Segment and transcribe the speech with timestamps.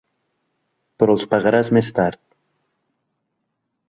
[1.03, 2.21] Però els pagaràs més tard.